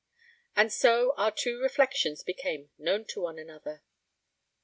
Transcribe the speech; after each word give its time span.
And 0.55 0.73
so 0.73 1.13
our 1.15 1.29
two 1.29 1.59
reflections 1.61 2.23
became 2.23 2.71
known 2.79 3.05
to 3.09 3.21
one 3.21 3.37
another. 3.37 3.83